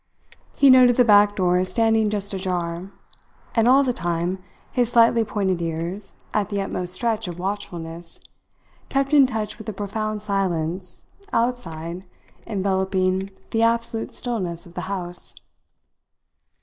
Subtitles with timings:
[0.55, 2.89] He noted the back door standing just ajar;
[3.53, 4.39] and all the time
[4.71, 8.19] his slightly pointed ears, at the utmost stretch of watchfulness,
[8.89, 12.07] kept in touch with the profound silence outside
[12.47, 15.35] enveloping the absolute stillness of the house.